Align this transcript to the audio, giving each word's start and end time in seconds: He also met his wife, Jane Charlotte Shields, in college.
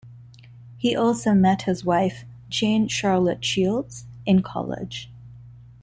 He 0.79 0.95
also 0.95 1.35
met 1.35 1.61
his 1.61 1.85
wife, 1.85 2.25
Jane 2.49 2.87
Charlotte 2.87 3.45
Shields, 3.45 4.07
in 4.25 4.41
college. 4.41 5.11